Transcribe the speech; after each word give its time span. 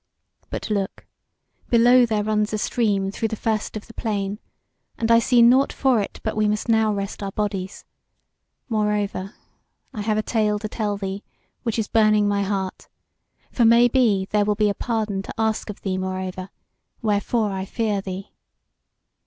But 0.49 0.71
look! 0.71 1.05
below 1.69 2.07
there 2.07 2.23
runs 2.23 2.53
a 2.53 2.57
stream 2.57 3.11
through 3.11 3.27
the 3.27 3.35
first 3.35 3.77
of 3.77 3.85
the 3.85 3.93
plain, 3.93 4.39
and 4.97 5.11
I 5.11 5.19
see 5.19 5.43
nought 5.43 5.71
for 5.71 6.01
it 6.01 6.19
but 6.23 6.35
we 6.35 6.47
must 6.47 6.67
now 6.67 6.91
rest 6.91 7.21
our 7.21 7.31
bodies. 7.31 7.85
Moreover 8.67 9.35
I 9.93 10.01
have 10.01 10.17
a 10.17 10.23
tale 10.23 10.57
to 10.57 10.67
tell 10.67 10.97
thee 10.97 11.23
which 11.61 11.77
is 11.77 11.87
burning 11.87 12.27
my 12.27 12.41
heart; 12.41 12.87
for 13.51 13.63
maybe 13.63 14.25
there 14.31 14.43
will 14.43 14.55
be 14.55 14.69
a 14.69 14.73
pardon 14.73 15.21
to 15.21 15.33
ask 15.39 15.69
of 15.69 15.81
thee 15.81 15.99
moreover; 15.99 16.49
wherefore 17.03 17.51
I 17.51 17.65
fear 17.65 18.01
thee." 18.01 18.31